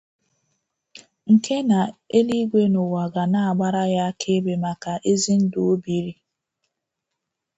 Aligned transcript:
nke 1.33 1.57
na 1.69 1.79
eluigwe 2.17 2.63
na 2.71 2.79
ụwa 2.85 3.03
ga 3.13 3.23
na-agbara 3.31 3.83
ya 3.93 4.01
akaebe 4.09 4.53
maka 4.65 4.91
ezi 5.11 5.33
ndụ 5.43 5.59
o 5.71 5.73
biri 5.83 6.13